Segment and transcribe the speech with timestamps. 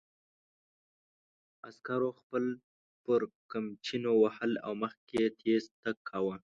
[1.67, 2.57] عسکرو خلک
[3.05, 6.35] پر قمچینو وهل او مخکې یې تېز تګ کاوه.